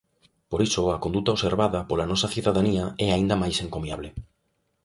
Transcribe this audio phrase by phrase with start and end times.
[0.49, 4.09] Por iso a conduta observada pola nosa cidadanía é aínda máis encomiable.